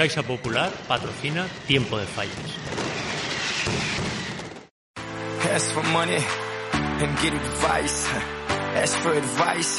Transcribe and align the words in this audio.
Caixa 0.00 0.22
Popular 0.22 0.72
patrocina 0.88 1.46
Tiempo 1.66 1.98
de 1.98 2.06
Fallas. 2.06 2.32
Ask 5.54 5.74
for 5.74 5.82
money 5.92 6.16
and 6.72 7.18
get 7.20 7.34
advice. 7.34 8.08
Ask 8.80 8.96
for 9.00 9.12
advice, 9.12 9.78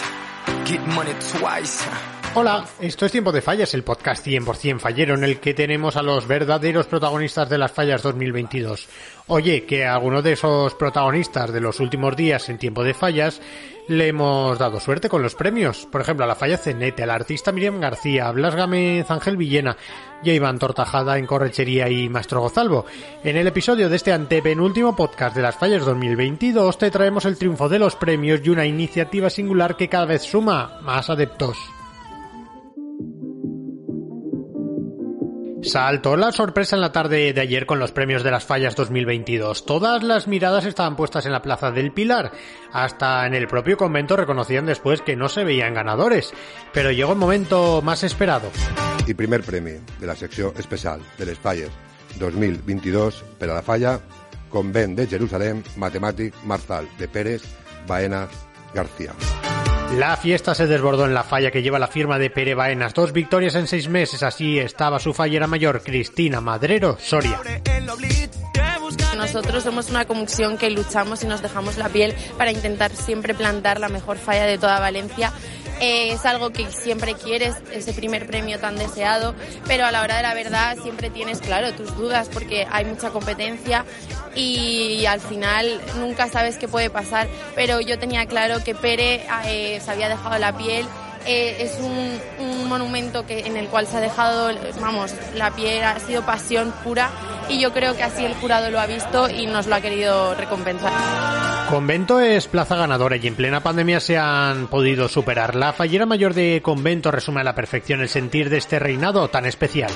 get 0.65 0.85
money 0.85 1.15
twice. 1.31 2.20
Hola, 2.33 2.63
esto 2.79 3.05
es 3.05 3.11
Tiempo 3.11 3.33
de 3.33 3.41
Fallas, 3.41 3.73
el 3.73 3.83
podcast 3.83 4.25
100% 4.25 4.79
fallero 4.79 5.15
en 5.15 5.25
el 5.25 5.41
que 5.41 5.53
tenemos 5.53 5.97
a 5.97 6.01
los 6.01 6.25
verdaderos 6.29 6.87
protagonistas 6.87 7.49
de 7.49 7.57
las 7.57 7.73
fallas 7.73 8.01
2022. 8.03 8.87
Oye, 9.27 9.65
que 9.65 9.85
a 9.85 9.95
alguno 9.95 10.21
de 10.21 10.31
esos 10.31 10.73
protagonistas 10.75 11.51
de 11.51 11.59
los 11.59 11.81
últimos 11.81 12.15
días 12.15 12.47
en 12.47 12.57
Tiempo 12.57 12.85
de 12.85 12.93
Fallas 12.93 13.41
le 13.89 14.07
hemos 14.07 14.57
dado 14.57 14.79
suerte 14.79 15.09
con 15.09 15.21
los 15.21 15.35
premios. 15.35 15.85
Por 15.91 15.99
ejemplo, 15.99 16.23
a 16.23 16.27
la 16.27 16.35
falla 16.35 16.57
Cenete, 16.57 17.03
al 17.03 17.09
artista 17.09 17.51
Miriam 17.51 17.81
García, 17.81 18.29
a 18.29 18.31
Blas 18.31 18.55
Gámez 18.55 19.11
Ángel 19.11 19.35
Villena 19.35 19.75
y 20.23 20.31
Iván 20.31 20.57
Tortajada 20.57 21.17
en 21.17 21.25
Correchería 21.25 21.89
y 21.89 22.07
Maestro 22.07 22.39
Gozalvo. 22.39 22.85
En 23.25 23.35
el 23.35 23.47
episodio 23.47 23.89
de 23.89 23.97
este 23.97 24.13
antepenúltimo 24.13 24.95
podcast 24.95 25.35
de 25.35 25.41
las 25.41 25.57
fallas 25.57 25.85
2022 25.85 26.77
te 26.77 26.91
traemos 26.91 27.25
el 27.25 27.37
triunfo 27.37 27.67
de 27.67 27.79
los 27.79 27.97
premios 27.97 28.39
y 28.41 28.49
una 28.49 28.65
iniciativa 28.65 29.29
singular 29.29 29.75
que 29.75 29.89
cada 29.89 30.05
vez 30.05 30.21
suma 30.21 30.79
más 30.81 31.09
adeptos. 31.09 31.57
Saltó 35.63 36.17
la 36.17 36.31
sorpresa 36.31 36.75
en 36.75 36.81
la 36.81 36.91
tarde 36.91 37.33
de 37.33 37.41
ayer 37.41 37.65
con 37.65 37.79
los 37.79 37.91
premios 37.91 38.23
de 38.23 38.31
las 38.31 38.45
fallas 38.45 38.75
2022. 38.75 39.65
Todas 39.65 40.01
las 40.03 40.27
miradas 40.27 40.65
estaban 40.65 40.95
puestas 40.95 41.25
en 41.25 41.31
la 41.31 41.41
Plaza 41.41 41.71
del 41.71 41.91
Pilar. 41.91 42.31
Hasta 42.71 43.27
en 43.27 43.35
el 43.35 43.47
propio 43.47 43.77
convento 43.77 44.17
reconocían 44.17 44.65
después 44.65 45.01
que 45.01 45.15
no 45.15 45.29
se 45.29 45.43
veían 45.43 45.73
ganadores. 45.73 46.33
Pero 46.73 46.91
llegó 46.91 47.13
el 47.13 47.19
momento 47.19 47.81
más 47.81 48.03
esperado. 48.03 48.49
Y 49.05 49.13
primer 49.13 49.43
premio 49.43 49.79
de 49.99 50.07
la 50.07 50.15
sección 50.15 50.51
especial 50.57 51.01
del 51.17 51.35
Falles 51.35 51.69
2022 52.19 53.23
per 53.39 53.49
a 53.49 53.55
la 53.55 53.61
falla 53.61 53.99
Convent 54.49 54.97
de 54.97 55.07
Jerusalén 55.07 55.63
Matemàtic 55.77 56.35
Martal 56.43 56.87
de 56.99 57.07
Pérez 57.07 57.43
Baena 57.87 58.27
García. 58.73 59.13
La 59.97 60.15
fiesta 60.15 60.55
se 60.55 60.67
desbordó 60.67 61.05
en 61.05 61.13
la 61.13 61.23
falla 61.23 61.51
que 61.51 61.61
lleva 61.61 61.77
la 61.77 61.87
firma 61.87 62.17
de 62.17 62.29
Pere 62.29 62.55
Baenas. 62.55 62.93
Dos 62.93 63.11
victorias 63.11 63.55
en 63.55 63.67
seis 63.67 63.89
meses. 63.89 64.23
Así 64.23 64.57
estaba 64.57 64.99
su 64.99 65.13
fallera 65.13 65.47
mayor, 65.47 65.83
Cristina 65.83 66.39
Madrero 66.39 66.97
Soria. 66.99 67.39
Nosotros 69.21 69.63
somos 69.63 69.91
una 69.91 70.05
comisión 70.05 70.57
que 70.57 70.71
luchamos 70.71 71.21
y 71.23 71.27
nos 71.27 71.43
dejamos 71.43 71.77
la 71.77 71.89
piel 71.89 72.15
para 72.39 72.51
intentar 72.51 72.91
siempre 72.91 73.35
plantar 73.35 73.79
la 73.79 73.87
mejor 73.87 74.17
falla 74.17 74.45
de 74.45 74.57
toda 74.57 74.79
Valencia. 74.79 75.31
Eh, 75.79 76.13
es 76.13 76.25
algo 76.25 76.49
que 76.49 76.71
siempre 76.71 77.13
quieres, 77.13 77.53
ese 77.71 77.93
primer 77.93 78.25
premio 78.25 78.59
tan 78.59 78.77
deseado, 78.77 79.35
pero 79.67 79.85
a 79.85 79.91
la 79.91 80.01
hora 80.01 80.17
de 80.17 80.23
la 80.23 80.33
verdad 80.33 80.75
siempre 80.81 81.11
tienes, 81.11 81.39
claro, 81.39 81.71
tus 81.73 81.95
dudas 81.95 82.29
porque 82.33 82.65
hay 82.71 82.83
mucha 82.85 83.11
competencia 83.11 83.85
y 84.33 85.05
al 85.05 85.19
final 85.19 85.79
nunca 85.99 86.27
sabes 86.27 86.57
qué 86.57 86.67
puede 86.67 86.89
pasar, 86.89 87.27
pero 87.53 87.79
yo 87.79 87.99
tenía 87.99 88.25
claro 88.25 88.63
que 88.63 88.73
Pere 88.73 89.23
eh, 89.45 89.79
se 89.85 89.91
había 89.91 90.09
dejado 90.09 90.39
la 90.39 90.57
piel 90.57 90.87
eh, 91.25 91.57
es 91.59 91.77
un, 91.79 92.19
un, 92.47 92.67
monumento 92.67 93.27
que, 93.27 93.41
en 93.41 93.55
el 93.55 93.67
cual 93.67 93.85
se 93.85 93.97
ha 93.97 93.99
dejado, 93.99 94.49
vamos, 94.79 95.13
la 95.35 95.51
piel 95.51 95.83
ha 95.83 95.99
sido 95.99 96.25
pasión 96.25 96.73
pura 96.83 97.11
y 97.51 97.59
yo 97.59 97.73
creo 97.73 97.95
que 97.95 98.03
así 98.03 98.23
el 98.23 98.33
jurado 98.35 98.71
lo 98.71 98.79
ha 98.79 98.87
visto 98.87 99.29
y 99.29 99.45
nos 99.45 99.67
lo 99.67 99.75
ha 99.75 99.81
querido 99.81 100.33
recompensar. 100.35 100.91
Convento 101.69 102.19
es 102.19 102.47
plaza 102.47 102.75
ganadora 102.75 103.17
y 103.17 103.27
en 103.27 103.35
plena 103.35 103.61
pandemia 103.61 103.99
se 103.99 104.17
han 104.17 104.67
podido 104.67 105.07
superar. 105.07 105.55
La 105.55 105.73
fallera 105.73 106.05
mayor 106.05 106.33
de 106.33 106.61
Convento 106.63 107.11
resume 107.11 107.41
a 107.41 107.45
la 107.45 107.55
perfección 107.55 108.01
el 108.01 108.09
sentir 108.09 108.49
de 108.49 108.57
este 108.57 108.79
reinado 108.79 109.29
tan 109.29 109.45
especial. 109.45 109.91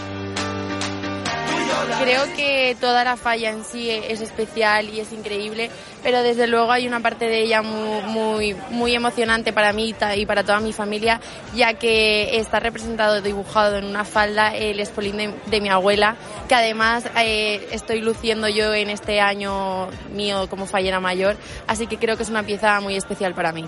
Creo 1.99 2.23
que 2.35 2.75
toda 2.79 3.03
la 3.03 3.17
falla 3.17 3.51
en 3.51 3.63
sí 3.63 3.89
es 3.89 4.21
especial 4.21 4.89
y 4.89 4.99
es 4.99 5.11
increíble, 5.11 5.69
pero 6.03 6.21
desde 6.21 6.47
luego 6.47 6.71
hay 6.71 6.87
una 6.87 6.99
parte 6.99 7.25
de 7.25 7.41
ella 7.41 7.61
muy, 7.61 8.01
muy, 8.03 8.55
muy 8.69 8.95
emocionante 8.95 9.53
para 9.53 9.73
mí 9.73 9.95
y 10.15 10.25
para 10.25 10.43
toda 10.43 10.59
mi 10.59 10.73
familia, 10.73 11.19
ya 11.55 11.73
que 11.73 12.37
está 12.37 12.59
representado, 12.59 13.21
dibujado 13.21 13.77
en 13.77 13.85
una 13.85 14.03
falda 14.03 14.55
el 14.55 14.79
espolín 14.79 15.17
de, 15.17 15.33
de 15.47 15.61
mi 15.61 15.69
abuela, 15.69 16.15
que 16.47 16.55
además 16.55 17.05
eh, 17.17 17.67
estoy 17.71 18.01
luciendo 18.01 18.47
yo 18.47 18.73
en 18.73 18.89
este 18.89 19.19
año 19.19 19.87
mío 20.13 20.47
como 20.49 20.65
fallera 20.65 20.99
mayor, 20.99 21.37
así 21.67 21.87
que 21.87 21.97
creo 21.97 22.17
que 22.17 22.23
es 22.23 22.29
una 22.29 22.43
pieza 22.43 22.79
muy 22.81 22.95
especial 22.95 23.33
para 23.33 23.51
mí. 23.51 23.65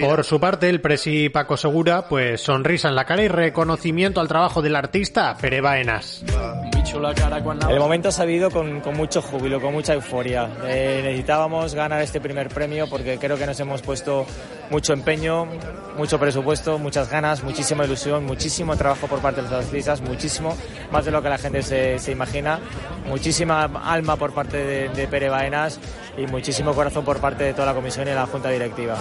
Por 0.00 0.24
su 0.24 0.40
parte, 0.40 0.68
el 0.68 0.80
presi 0.80 1.28
Paco 1.28 1.56
Segura, 1.56 2.08
pues 2.08 2.40
sonrisa 2.40 2.88
en 2.88 2.94
la 2.94 3.04
cara 3.04 3.22
y 3.22 3.28
reconocimiento 3.28 4.20
al 4.20 4.28
trabajo 4.28 4.62
del 4.62 4.76
artista 4.76 5.36
Pere 5.36 5.60
Baenas. 5.60 6.24
El 7.70 7.78
momento 7.78 8.08
ha 8.16 8.24
vivido 8.24 8.50
con, 8.50 8.80
con 8.80 8.96
mucho 8.96 9.22
júbilo, 9.22 9.60
con 9.60 9.72
mucha 9.72 9.94
euforia. 9.94 10.48
Eh, 10.64 11.00
necesitábamos 11.02 11.74
ganar 11.74 12.02
este 12.02 12.20
primer 12.20 12.48
premio 12.48 12.88
porque 12.88 13.18
creo 13.18 13.36
que 13.36 13.46
nos 13.46 13.58
hemos 13.60 13.82
puesto 13.82 14.26
mucho 14.70 14.92
empeño, 14.92 15.46
mucho 15.96 16.18
presupuesto, 16.18 16.78
muchas 16.78 17.10
ganas, 17.10 17.42
muchísima 17.42 17.84
ilusión, 17.84 18.24
muchísimo 18.24 18.76
trabajo 18.76 19.06
por 19.06 19.20
parte 19.20 19.42
de 19.42 19.48
los 19.50 19.66
atletas, 19.66 20.00
muchísimo, 20.00 20.56
más 20.90 21.04
de 21.04 21.10
lo 21.10 21.22
que 21.22 21.28
la 21.28 21.38
gente 21.38 21.62
se, 21.62 21.98
se 21.98 22.12
imagina, 22.12 22.60
muchísima 23.06 23.64
alma 23.64 24.16
por 24.16 24.32
parte 24.32 24.56
de, 24.56 24.88
de 24.88 25.08
Pere 25.08 25.28
Baenas 25.28 25.78
y 26.16 26.26
muchísimo 26.26 26.74
corazón 26.74 27.04
por 27.04 27.18
parte 27.18 27.44
de 27.44 27.52
toda 27.52 27.66
la 27.66 27.74
comisión 27.74 28.08
y 28.08 28.12
la 28.12 28.26
junta 28.26 28.50
directiva. 28.50 28.96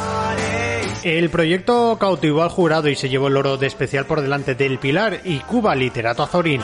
El 1.04 1.30
proyecto 1.30 1.98
cautivó 2.00 2.44
al 2.44 2.50
jurado 2.50 2.90
y 2.90 2.96
se 2.96 3.10
llevó 3.10 3.28
el 3.28 3.38
oro 3.38 3.58
de 3.58 3.68
especial 3.68 4.06
por 4.06 4.22
delante 4.22 4.56
del 4.56 4.80
Pilar 4.80 5.22
y 5.24 5.40
Cuba 5.40 5.76
Literato 5.76 6.24
Azorín 6.24 6.62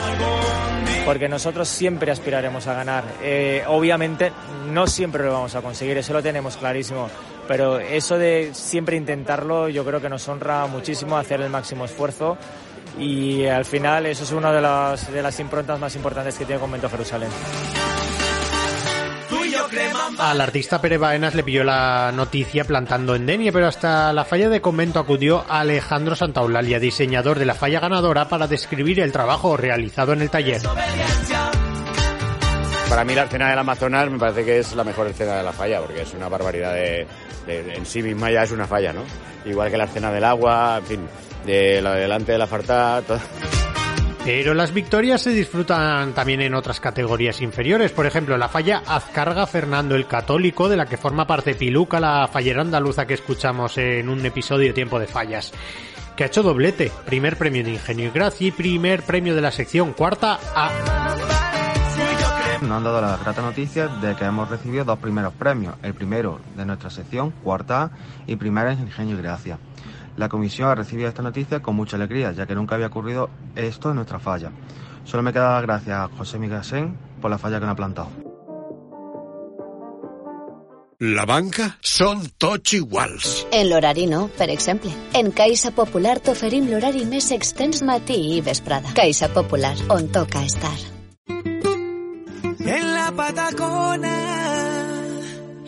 porque 1.06 1.28
nosotros 1.28 1.68
siempre 1.68 2.10
aspiraremos 2.10 2.66
a 2.66 2.74
ganar. 2.74 3.04
Eh, 3.22 3.62
obviamente 3.68 4.32
no 4.72 4.88
siempre 4.88 5.22
lo 5.24 5.32
vamos 5.32 5.54
a 5.54 5.62
conseguir, 5.62 5.96
eso 5.96 6.12
lo 6.12 6.20
tenemos 6.20 6.56
clarísimo, 6.56 7.08
pero 7.46 7.78
eso 7.78 8.18
de 8.18 8.50
siempre 8.52 8.96
intentarlo 8.96 9.68
yo 9.68 9.84
creo 9.84 10.00
que 10.00 10.08
nos 10.08 10.26
honra 10.28 10.66
muchísimo 10.66 11.16
hacer 11.16 11.40
el 11.40 11.48
máximo 11.48 11.84
esfuerzo 11.84 12.36
y 12.98 13.46
al 13.46 13.64
final 13.64 14.06
eso 14.06 14.24
es 14.24 14.32
una 14.32 14.52
de 14.52 14.60
las, 14.60 15.12
de 15.12 15.22
las 15.22 15.38
improntas 15.38 15.78
más 15.78 15.94
importantes 15.94 16.36
que 16.36 16.44
tiene 16.44 16.60
Convento 16.60 16.90
Jerusalén. 16.90 17.30
Al 20.18 20.40
artista 20.40 20.80
Pere 20.80 20.98
Baenas 20.98 21.34
le 21.34 21.42
pilló 21.42 21.64
la 21.64 22.12
noticia 22.12 22.64
plantando 22.64 23.14
en 23.14 23.26
Denia, 23.26 23.52
pero 23.52 23.66
hasta 23.66 24.12
la 24.12 24.24
falla 24.24 24.48
de 24.48 24.60
convento 24.60 24.98
acudió 24.98 25.44
Alejandro 25.48 26.16
Santaulalia, 26.16 26.78
diseñador 26.78 27.38
de 27.38 27.46
la 27.46 27.54
falla 27.54 27.80
ganadora, 27.80 28.28
para 28.28 28.46
describir 28.46 29.00
el 29.00 29.12
trabajo 29.12 29.56
realizado 29.56 30.12
en 30.12 30.22
el 30.22 30.30
taller. 30.30 30.62
Para 32.88 33.04
mí 33.04 33.14
la 33.14 33.24
escena 33.24 33.50
del 33.50 33.58
Amazonas 33.58 34.08
me 34.10 34.18
parece 34.18 34.44
que 34.44 34.58
es 34.60 34.74
la 34.74 34.84
mejor 34.84 35.08
escena 35.08 35.36
de 35.36 35.42
la 35.42 35.52
falla, 35.52 35.80
porque 35.80 36.02
es 36.02 36.14
una 36.14 36.28
barbaridad 36.28 36.72
de, 36.72 37.06
en 37.48 37.84
sí 37.84 38.02
misma 38.02 38.30
ya 38.30 38.44
es 38.44 38.52
una 38.52 38.66
falla, 38.66 38.92
¿no? 38.92 39.02
Igual 39.44 39.70
que 39.70 39.76
la 39.76 39.84
escena 39.84 40.12
del 40.12 40.24
agua, 40.24 40.78
en 40.78 40.86
fin, 40.86 41.08
de 41.44 41.82
la 41.82 41.94
de 41.94 42.02
delante 42.02 42.32
de 42.32 42.38
la 42.38 42.46
fartá, 42.46 43.02
todo. 43.06 43.20
Pero 44.26 44.54
las 44.54 44.74
victorias 44.74 45.22
se 45.22 45.30
disfrutan 45.30 46.12
también 46.12 46.40
en 46.40 46.52
otras 46.52 46.80
categorías 46.80 47.40
inferiores. 47.40 47.92
Por 47.92 48.06
ejemplo, 48.06 48.36
la 48.36 48.48
falla 48.48 48.82
Azcarga 48.84 49.46
Fernando 49.46 49.94
el 49.94 50.08
Católico, 50.08 50.68
de 50.68 50.76
la 50.76 50.86
que 50.86 50.96
forma 50.96 51.28
parte 51.28 51.54
Piluca, 51.54 52.00
la 52.00 52.26
fallera 52.26 52.62
andaluza 52.62 53.06
que 53.06 53.14
escuchamos 53.14 53.78
en 53.78 54.08
un 54.08 54.26
episodio 54.26 54.74
Tiempo 54.74 54.98
de 54.98 55.06
Fallas. 55.06 55.52
Que 56.16 56.24
ha 56.24 56.26
hecho 56.26 56.42
doblete. 56.42 56.90
Primer 57.04 57.36
premio 57.38 57.62
de 57.62 57.74
Ingenio 57.74 58.06
y 58.06 58.10
Gracia 58.10 58.48
y 58.48 58.50
primer 58.50 59.04
premio 59.04 59.32
de 59.36 59.42
la 59.42 59.52
sección 59.52 59.92
cuarta 59.92 60.40
A. 60.56 60.70
Nos 62.62 62.70
han 62.72 62.82
dado 62.82 63.00
la 63.00 63.18
grata 63.18 63.42
noticia 63.42 63.86
de 63.86 64.16
que 64.16 64.24
hemos 64.24 64.50
recibido 64.50 64.84
dos 64.84 64.98
primeros 64.98 65.34
premios. 65.34 65.76
El 65.84 65.94
primero 65.94 66.40
de 66.56 66.66
nuestra 66.66 66.90
sección, 66.90 67.30
cuarta 67.44 67.82
A, 67.84 67.90
y 68.26 68.34
primera 68.34 68.72
en 68.72 68.80
Ingenio 68.80 69.16
y 69.16 69.22
Gracia. 69.22 69.56
La 70.16 70.28
comisión 70.28 70.68
ha 70.68 70.74
recibido 70.74 71.08
esta 71.08 71.22
noticia 71.22 71.60
con 71.60 71.76
mucha 71.76 71.96
alegría, 71.96 72.32
ya 72.32 72.46
que 72.46 72.54
nunca 72.54 72.74
había 72.74 72.86
ocurrido 72.86 73.30
esto 73.54 73.90
en 73.90 73.96
nuestra 73.96 74.18
falla. 74.18 74.50
Solo 75.04 75.22
me 75.22 75.32
queda 75.32 75.50
dar 75.50 75.66
gracias 75.66 75.96
a 75.96 76.08
José 76.08 76.38
Migasén 76.38 76.96
por 77.20 77.30
la 77.30 77.38
falla 77.38 77.58
que 77.60 77.66
nos 77.66 77.72
ha 77.72 77.76
plantado. 77.76 78.26
La 80.98 81.26
banca 81.28 81.66
són 81.84 82.22
tots 82.40 82.72
iguals. 82.72 83.44
En 83.52 83.68
l'horari 83.68 84.06
no, 84.08 84.30
per 84.38 84.48
exemple. 84.48 84.88
En 85.12 85.28
Caixa 85.28 85.74
Popular 85.76 86.16
t'oferim 86.24 86.72
l'horari 86.72 87.04
més 87.04 87.28
extens 87.36 87.84
matí 87.84 88.16
i 88.38 88.40
vesprada. 88.40 88.96
Caixa 88.96 89.28
Popular, 89.28 89.76
on 89.92 90.08
toca 90.08 90.40
estar. 90.40 90.95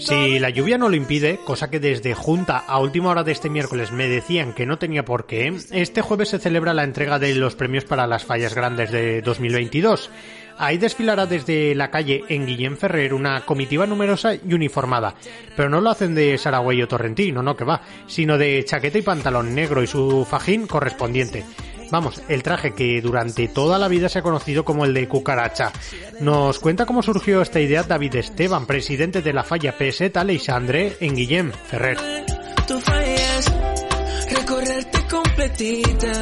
Si 0.09 0.39
la 0.39 0.49
lluvia 0.49 0.79
no 0.79 0.89
lo 0.89 0.97
impide, 0.97 1.39
cosa 1.45 1.69
que 1.69 1.81
desde 1.81 2.15
Junta 2.15 2.57
a 2.57 2.81
última 2.81 3.11
hora 3.11 3.25
de 3.25 3.33
este 3.33 3.51
miércoles 3.51 3.93
me 3.93 4.09
decían 4.09 4.55
que 4.55 4.65
no 4.65 4.79
tenía 4.79 5.05
por 5.05 5.27
qué, 5.27 5.55
este 5.71 6.01
jueves 6.01 6.31
se 6.31 6.39
celebra 6.39 6.73
la 6.73 6.85
entrega 6.85 7.19
de 7.19 7.35
los 7.35 7.55
premios 7.57 7.85
para 7.85 8.07
las 8.07 8.25
fallas 8.25 8.55
grandes 8.55 8.91
de 8.91 9.21
2022. 9.21 10.11
Ahí 10.57 10.79
desfilará 10.79 11.27
desde 11.27 11.75
la 11.75 11.91
calle 11.91 12.25
en 12.31 12.47
Guillén 12.47 12.79
Ferrer 12.79 13.13
una 13.13 13.45
comitiva 13.45 13.87
numerosa 13.87 14.35
y 14.35 14.55
uniformada, 14.55 15.15
pero 15.55 15.69
no 15.69 15.83
lo 15.83 15.91
hacen 15.91 16.15
de 16.15 16.39
Saragüey 16.39 16.81
o 16.81 16.89
Torrentino, 16.89 17.43
no 17.43 17.55
que 17.55 17.65
va, 17.65 17.83
sino 18.07 18.39
de 18.39 18.65
chaqueta 18.65 18.97
y 18.97 19.03
pantalón 19.03 19.55
negro 19.55 19.83
y 19.83 19.87
su 19.87 20.25
fajín 20.25 20.67
correspondiente. 20.67 21.45
Vamos, 21.91 22.23
el 22.29 22.43
traje 22.43 22.75
que 22.75 23.01
durante 23.01 23.49
toda 23.49 23.79
la 23.79 23.89
vida 23.89 24.09
se 24.09 24.19
ha 24.19 24.23
conocido 24.23 24.65
como 24.65 24.85
el 24.85 24.95
de 24.95 25.09
cucaracha. 25.09 25.73
Nos 26.21 26.59
cuenta 26.59 26.87
cómo 26.87 27.03
surgió 27.03 27.41
esta 27.41 27.61
idea 27.61 27.83
David 27.83 28.17
Esteban, 28.17 28.67
presidente 28.67 29.23
de 29.23 29.33
la 29.33 29.45
falla 29.45 29.75
PSET 29.79 30.17
Alexandre 30.17 30.97
en 31.01 31.15
Guillem 31.15 31.53
Ferrer. 31.53 31.99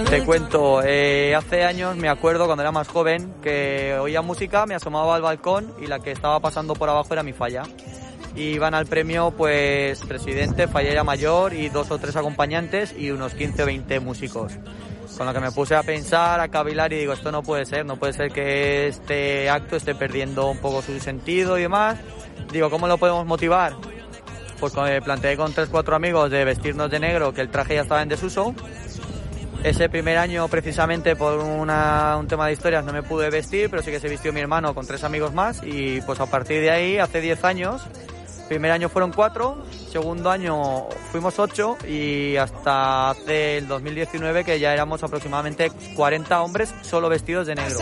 Te 0.08 0.24
cuento, 0.24 0.82
eh, 0.82 1.34
hace 1.34 1.64
años 1.64 1.96
me 1.96 2.08
acuerdo 2.08 2.46
cuando 2.46 2.62
era 2.62 2.70
más 2.70 2.86
joven 2.86 3.34
que 3.42 3.96
oía 4.00 4.22
música, 4.22 4.66
me 4.66 4.74
asomaba 4.74 5.16
al 5.16 5.22
balcón 5.22 5.74
y 5.80 5.86
la 5.86 5.98
que 5.98 6.12
estaba 6.12 6.38
pasando 6.40 6.74
por 6.74 6.88
abajo 6.88 7.12
era 7.12 7.22
mi 7.22 7.32
falla. 7.32 7.62
Y 8.36 8.50
iban 8.50 8.74
al 8.74 8.86
premio 8.86 9.32
pues 9.32 10.00
presidente, 10.00 10.68
fallera 10.68 11.02
mayor 11.02 11.54
y 11.54 11.68
dos 11.70 11.90
o 11.90 11.98
tres 11.98 12.14
acompañantes 12.16 12.94
y 12.96 13.10
unos 13.10 13.34
15 13.34 13.62
o 13.62 13.66
20 13.66 14.00
músicos. 14.00 14.52
Con 15.16 15.26
lo 15.26 15.32
que 15.32 15.40
me 15.40 15.50
puse 15.50 15.74
a 15.74 15.82
pensar, 15.82 16.40
a 16.40 16.48
cavilar 16.48 16.92
y 16.92 16.98
digo, 16.98 17.12
esto 17.12 17.32
no 17.32 17.42
puede 17.42 17.64
ser, 17.64 17.86
no 17.86 17.96
puede 17.96 18.12
ser 18.12 18.30
que 18.30 18.88
este 18.88 19.48
acto 19.48 19.76
esté 19.76 19.94
perdiendo 19.94 20.50
un 20.50 20.58
poco 20.58 20.82
su 20.82 20.98
sentido 21.00 21.58
y 21.58 21.62
demás. 21.62 21.98
Digo, 22.52 22.70
¿cómo 22.70 22.86
lo 22.86 22.98
podemos 22.98 23.24
motivar? 23.26 23.74
Pues 24.60 24.74
me 24.74 25.00
planteé 25.02 25.36
con 25.36 25.52
tres, 25.52 25.68
cuatro 25.70 25.96
amigos 25.96 26.30
de 26.30 26.44
vestirnos 26.44 26.90
de 26.90 26.98
negro, 26.98 27.32
que 27.32 27.40
el 27.40 27.50
traje 27.50 27.74
ya 27.74 27.82
estaba 27.82 28.02
en 28.02 28.08
desuso. 28.08 28.54
Ese 29.62 29.88
primer 29.88 30.18
año, 30.18 30.46
precisamente 30.48 31.16
por 31.16 31.38
una, 31.38 32.16
un 32.18 32.26
tema 32.26 32.46
de 32.46 32.52
historias, 32.52 32.84
no 32.84 32.92
me 32.92 33.02
pude 33.02 33.30
vestir, 33.30 33.68
pero 33.68 33.82
sí 33.82 33.90
que 33.90 34.00
se 34.00 34.08
vistió 34.08 34.32
mi 34.32 34.40
hermano 34.40 34.74
con 34.74 34.86
tres 34.86 35.02
amigos 35.02 35.34
más. 35.34 35.60
Y 35.64 36.00
pues 36.02 36.20
a 36.20 36.26
partir 36.26 36.60
de 36.60 36.70
ahí, 36.70 36.98
hace 36.98 37.20
diez 37.20 37.42
años, 37.44 37.82
primer 38.48 38.70
año 38.70 38.88
fueron 38.88 39.12
cuatro, 39.12 39.58
segundo 39.90 40.30
año 40.30 40.88
fuimos 41.10 41.38
ocho 41.38 41.76
y 41.86 42.36
hasta 42.36 43.10
hace 43.10 43.58
el 43.58 43.68
2019 43.68 44.44
que 44.44 44.58
ya 44.58 44.72
éramos 44.72 45.02
aproximadamente 45.02 45.70
40 45.94 46.42
hombres 46.42 46.74
solo 46.82 47.08
vestidos 47.08 47.46
de 47.46 47.54
negro. 47.54 47.78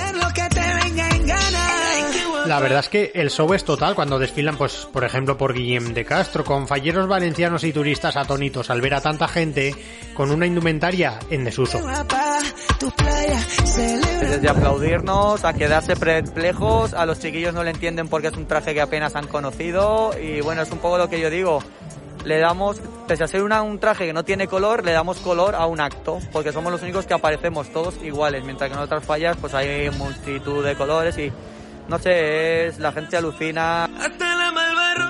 La 2.47 2.61
verdad 2.61 2.81
es 2.81 2.89
que 2.89 3.11
el 3.15 3.31
show 3.31 3.53
es 3.55 3.65
total 3.65 3.95
cuando 3.95 4.19
desfilan, 4.19 4.57
pues, 4.57 4.87
por 4.93 5.03
ejemplo, 5.05 5.39
por 5.39 5.55
Guillem 5.55 5.95
de 5.95 6.05
Castro, 6.05 6.45
con 6.45 6.69
falleros 6.69 7.09
valencianos 7.09 7.65
y 7.65 7.73
turistas 7.73 8.17
atónitos 8.17 8.69
al 8.69 8.83
ver 8.83 8.95
a 8.95 9.01
tanta 9.01 9.29
gente 9.29 9.75
con 10.13 10.31
una 10.31 10.47
indumentaria 10.47 11.19
en 11.31 11.45
desuso. 11.45 11.81
Desde 14.21 14.49
aplaudirnos 14.49 15.45
a 15.45 15.53
quedarse 15.53 15.97
perplejos, 15.97 16.95
a 16.95 17.07
los 17.07 17.19
chiquillos 17.19 17.55
no 17.55 17.63
le 17.65 17.71
entienden 17.71 18.09
porque 18.09 18.29
es 18.29 18.37
un 18.37 18.47
traje 18.47 18.75
que 18.75 18.81
apenas 18.81 19.17
han 19.17 19.27
conocido 19.27 20.11
y 20.19 20.41
bueno, 20.41 20.63
es 20.63 20.71
un 20.71 20.79
poco 20.79 20.99
lo 20.99 21.09
que 21.09 21.21
yo 21.21 21.31
digo. 21.31 21.63
Le 22.25 22.39
damos, 22.39 22.81
pese 23.07 23.25
a 23.25 23.29
ser 23.29 23.43
un 23.43 23.79
traje 23.79 24.07
que 24.07 24.13
no 24.15 24.25
tiene 24.25 24.47
color, 24.47 24.85
le 24.85 24.93
damos 24.93 25.19
color 25.19 25.55
a 25.55 25.67
un 25.67 25.81
acto, 25.81 26.21
porque 26.33 26.53
somos 26.53 26.73
los 26.73 26.83
únicos 26.83 27.05
que 27.05 27.13
aparecemos 27.13 27.71
todos 27.71 27.97
iguales, 28.03 28.45
mientras 28.45 28.71
que 28.71 28.77
en 28.77 28.83
otras 28.83 29.05
fallas 29.05 29.37
pues 29.39 29.53
hay 29.53 29.91
multitud 29.91 30.65
de 30.65 30.75
colores 30.75 31.19
y 31.19 31.31
no 31.89 31.99
sé, 31.99 32.67
es, 32.67 32.79
la 32.79 32.93
gente 32.93 33.17
alucina. 33.17 33.89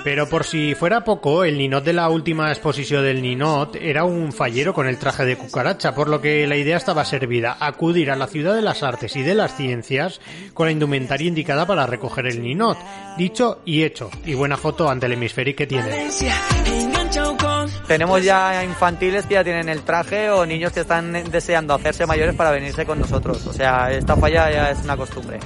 Pero 0.04 0.28
por 0.28 0.44
si 0.44 0.74
fuera 0.74 1.02
poco, 1.02 1.44
el 1.44 1.56
Ninot 1.56 1.82
de 1.82 1.94
la 1.94 2.10
última 2.10 2.50
exposición 2.50 3.02
del 3.02 3.22
Ninot 3.22 3.74
era 3.76 4.04
un 4.04 4.34
fallero 4.34 4.74
con 4.74 4.86
el 4.86 4.98
traje 4.98 5.24
de 5.24 5.36
cucaracha, 5.36 5.94
por 5.94 6.08
lo 6.08 6.20
que 6.20 6.46
la 6.46 6.56
idea 6.56 6.76
estaba 6.76 7.06
servida, 7.06 7.56
acudir 7.58 8.10
a 8.10 8.16
la 8.16 8.26
ciudad 8.26 8.54
de 8.54 8.60
las 8.60 8.82
artes 8.82 9.16
y 9.16 9.22
de 9.22 9.34
las 9.34 9.56
ciencias 9.56 10.20
con 10.52 10.66
la 10.66 10.72
indumentaria 10.72 11.26
indicada 11.26 11.66
para 11.66 11.86
recoger 11.86 12.26
el 12.26 12.42
Ninot. 12.42 12.76
Dicho 13.16 13.62
y 13.64 13.82
hecho, 13.82 14.10
y 14.26 14.34
buena 14.34 14.58
foto 14.58 14.90
ante 14.90 15.06
el 15.06 15.12
hemisférico 15.12 15.56
que 15.56 15.66
tiene. 15.66 16.10
Tenemos 17.86 18.22
ya 18.22 18.62
infantiles 18.62 19.24
que 19.24 19.34
ya 19.34 19.44
tienen 19.44 19.70
el 19.70 19.82
traje 19.82 20.28
o 20.28 20.44
niños 20.44 20.72
que 20.72 20.80
están 20.80 21.30
deseando 21.30 21.72
hacerse 21.72 22.04
mayores 22.06 22.34
para 22.34 22.50
venirse 22.50 22.84
con 22.84 22.98
nosotros. 22.98 23.46
O 23.46 23.52
sea, 23.52 23.90
esta 23.90 24.16
falla 24.16 24.50
ya 24.50 24.70
es 24.70 24.84
una 24.84 24.96
costumbre. 24.96 25.38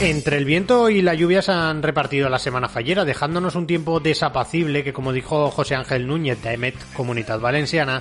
Entre 0.00 0.38
el 0.38 0.46
viento 0.46 0.88
y 0.88 1.02
la 1.02 1.12
lluvia 1.12 1.42
se 1.42 1.52
han 1.52 1.82
repartido 1.82 2.30
la 2.30 2.38
semana 2.38 2.70
fallera, 2.70 3.04
dejándonos 3.04 3.56
un 3.56 3.66
tiempo 3.66 4.00
desapacible 4.00 4.82
que, 4.82 4.94
como 4.94 5.12
dijo 5.12 5.50
José 5.50 5.74
Ángel 5.74 6.06
Núñez 6.06 6.42
de 6.42 6.54
EMET 6.54 6.76
Comunidad 6.94 7.40
Valenciana, 7.40 8.00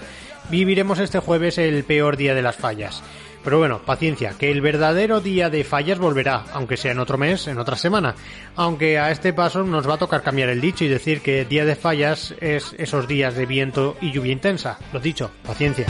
viviremos 0.49 0.99
este 0.99 1.19
jueves 1.19 1.57
el 1.57 1.83
peor 1.83 2.15
día 2.15 2.33
de 2.33 2.41
las 2.41 2.55
fallas. 2.55 3.03
Pero 3.43 3.57
bueno, 3.57 3.79
paciencia, 3.79 4.33
que 4.37 4.51
el 4.51 4.61
verdadero 4.61 5.21
día 5.21 5.49
de 5.49 5.63
fallas 5.63 5.99
volverá, 5.99 6.45
aunque 6.53 6.77
sea 6.77 6.91
en 6.91 6.99
otro 6.99 7.17
mes, 7.17 7.47
en 7.47 7.57
otra 7.57 7.75
semana. 7.75 8.15
Aunque 8.55 8.99
a 8.99 9.11
este 9.11 9.33
paso 9.33 9.63
nos 9.63 9.87
va 9.89 9.95
a 9.95 9.97
tocar 9.97 10.21
cambiar 10.21 10.49
el 10.49 10.61
dicho 10.61 10.83
y 10.83 10.87
decir 10.87 11.21
que 11.21 11.45
día 11.45 11.65
de 11.65 11.75
fallas 11.75 12.35
es 12.41 12.75
esos 12.77 13.07
días 13.07 13.35
de 13.35 13.45
viento 13.45 13.97
y 14.01 14.11
lluvia 14.11 14.33
intensa. 14.33 14.77
Lo 14.93 14.99
dicho, 14.99 15.31
paciencia. 15.43 15.85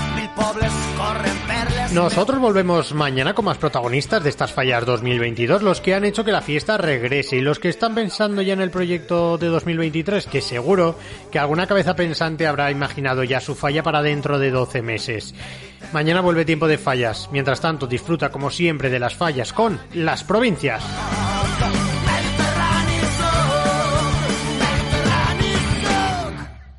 Nosotros 1.94 2.40
volvemos 2.40 2.94
mañana 2.94 3.34
con 3.34 3.46
más 3.46 3.58
protagonistas 3.58 4.24
de 4.24 4.30
estas 4.30 4.54
fallas 4.54 4.86
2022, 4.86 5.64
los 5.64 5.82
que 5.82 5.96
han 5.96 6.06
hecho 6.06 6.24
que 6.24 6.32
la 6.32 6.42
fiesta 6.42 6.78
regrese 6.78 7.38
y 7.38 7.42
los 7.42 7.58
que 7.58 7.70
están 7.70 7.96
pensando 7.96 8.44
ya 8.44 8.54
en 8.54 8.62
el 8.62 8.70
proyecto 8.70 9.40
de 9.40 9.48
2023, 9.48 10.28
que 10.28 10.42
seguro 10.42 10.96
que 11.32 11.40
alguna 11.40 11.66
cabeza 11.66 11.96
pensante 11.96 12.46
habrá 12.46 12.70
imaginado 12.70 13.24
ya 13.24 13.40
su 13.40 13.56
falla 13.56 13.82
para 13.82 14.04
dentro 14.04 14.38
de 14.38 14.52
12 14.52 14.84
meses. 14.84 15.34
Mañana 15.92 16.22
vuelve 16.22 16.46
tiempo 16.46 16.68
de 16.68 16.78
fallas. 16.78 17.28
Mientras 17.32 17.60
tanto, 17.60 17.88
disfruta 17.88 18.30
como 18.30 18.52
siempre 18.52 18.92
de 18.92 19.00
las 19.00 19.16
fallas 19.16 19.52
con 19.52 19.80
las 19.96 20.24
provincias. 20.24 20.84